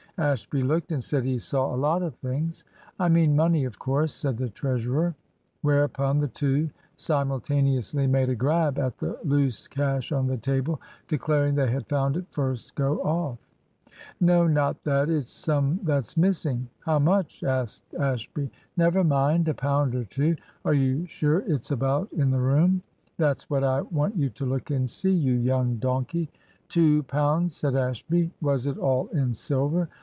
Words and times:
Ashby 0.17 0.61
looked, 0.61 0.91
and 0.91 1.03
said 1.03 1.25
he 1.25 1.39
saw 1.39 1.73
a 1.73 1.75
lot 1.75 2.03
of 2.03 2.13
things. 2.17 2.63
"I 2.99 3.09
mean 3.09 3.35
money, 3.35 3.65
of 3.65 3.79
course," 3.79 4.13
said 4.13 4.37
the 4.37 4.49
treasurer. 4.49 5.15
Whereupon 5.63 6.19
the 6.19 6.27
two 6.27 6.69
simultaneously 6.95 8.05
made 8.05 8.29
a 8.29 8.35
grab 8.35 8.77
at 8.77 8.97
the 8.97 9.17
loose 9.23 9.67
cash 9.67 10.11
on 10.11 10.27
the 10.27 10.37
table, 10.37 10.79
declaring 11.07 11.55
they 11.55 11.71
had 11.71 11.87
found 11.87 12.17
it 12.17 12.27
first 12.29 12.75
go 12.75 13.01
off. 13.01 13.39
"No 14.19 14.45
not 14.45 14.83
that. 14.83 15.09
It's 15.09 15.31
some 15.31 15.79
that's 15.81 16.15
missing." 16.17 16.69
"How 16.81 16.99
much?" 16.99 17.43
asked 17.43 17.95
Ashby. 17.95 18.51
"Never 18.77 19.03
mind 19.03 19.47
a 19.47 19.55
pound 19.55 19.95
or 19.95 20.03
two." 20.03 20.35
"Are 20.65 20.75
you 20.75 21.07
sure 21.07 21.39
it's 21.47 21.71
about 21.71 22.13
in 22.13 22.29
the 22.29 22.39
room?" 22.41 22.83
"That's 23.17 23.49
what 23.49 23.63
I 23.63 23.81
want 23.81 24.17
you 24.17 24.29
to 24.29 24.45
look 24.45 24.69
and 24.69 24.87
see, 24.87 25.13
you 25.13 25.33
young 25.33 25.77
donkey!" 25.77 26.29
"Two 26.67 27.01
pounds," 27.03 27.55
said 27.55 27.75
Ashby; 27.75 28.29
"was 28.39 28.67
it 28.67 28.77
all 28.77 29.07
in 29.07 29.33
silver?" 29.33 29.89